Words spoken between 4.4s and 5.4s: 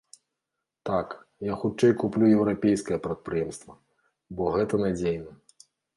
бо гэта надзейна.